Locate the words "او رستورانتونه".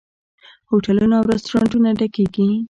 1.19-1.89